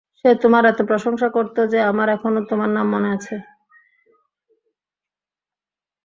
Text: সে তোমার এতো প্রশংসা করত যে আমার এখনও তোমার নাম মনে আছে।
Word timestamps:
সে 0.19 0.29
তোমার 0.43 0.63
এতো 0.65 0.83
প্রশংসা 0.89 1.27
করত 1.35 1.57
যে 1.71 1.79
আমার 1.91 2.07
এখনও 2.09 2.41
তোমার 2.49 2.69
নাম 2.69 2.85
মনে 2.93 3.09
আছে। 3.15 3.35